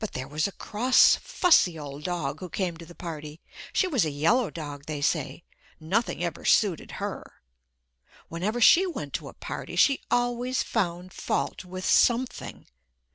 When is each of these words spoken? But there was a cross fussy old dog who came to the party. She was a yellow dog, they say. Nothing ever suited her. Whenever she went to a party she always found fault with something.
But 0.00 0.12
there 0.12 0.28
was 0.28 0.46
a 0.46 0.52
cross 0.52 1.16
fussy 1.16 1.78
old 1.78 2.02
dog 2.04 2.40
who 2.40 2.50
came 2.50 2.76
to 2.76 2.84
the 2.84 2.94
party. 2.94 3.40
She 3.72 3.86
was 3.86 4.04
a 4.04 4.10
yellow 4.10 4.50
dog, 4.50 4.84
they 4.84 5.00
say. 5.00 5.44
Nothing 5.80 6.22
ever 6.22 6.44
suited 6.44 7.00
her. 7.00 7.40
Whenever 8.28 8.60
she 8.60 8.86
went 8.86 9.14
to 9.14 9.28
a 9.28 9.32
party 9.32 9.76
she 9.76 10.02
always 10.10 10.62
found 10.62 11.14
fault 11.14 11.64
with 11.64 11.86
something. 11.86 12.66